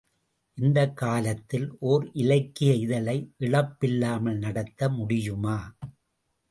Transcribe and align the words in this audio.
இந்தக் 0.57 0.97
காலத்தில் 0.97 1.77
ஒர் 1.81 2.09
இலக்கிய 2.13 2.73
இதழை 2.73 3.33
இழப்பில்லாமல் 3.39 4.37
நடத்த 4.37 4.89
முடியுமா? 4.89 5.57